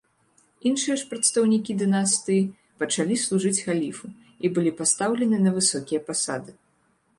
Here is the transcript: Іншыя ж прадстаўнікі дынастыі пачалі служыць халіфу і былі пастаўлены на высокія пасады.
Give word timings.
Іншыя 0.69 0.95
ж 1.01 1.09
прадстаўнікі 1.11 1.75
дынастыі 1.81 2.47
пачалі 2.81 3.19
служыць 3.25 3.63
халіфу 3.67 4.07
і 4.45 4.53
былі 4.59 4.75
пастаўлены 4.83 5.37
на 5.45 5.57
высокія 5.61 5.99
пасады. 6.13 6.51